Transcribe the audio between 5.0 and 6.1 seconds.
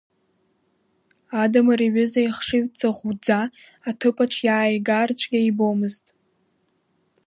цәгьа ибомызт.